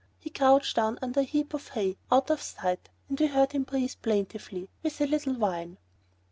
[0.17, 3.61] He crouched down under a heap of hay out of sight, but we heard him
[3.61, 5.77] breathe plaintively, with a little whine.